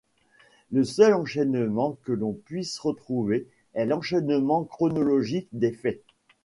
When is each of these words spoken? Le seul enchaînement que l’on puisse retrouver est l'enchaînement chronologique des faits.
Le 0.71 0.83
seul 0.83 1.13
enchaînement 1.13 1.95
que 2.05 2.11
l’on 2.11 2.33
puisse 2.33 2.79
retrouver 2.79 3.47
est 3.75 3.85
l'enchaînement 3.85 4.63
chronologique 4.63 5.47
des 5.51 5.71
faits. 5.73 6.01